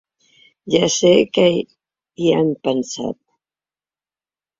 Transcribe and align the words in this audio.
Ja 0.75 0.87
sé 0.93 1.11
que 1.37 1.43
hi 1.59 2.31
han 2.37 2.49
pensat. 2.69 3.19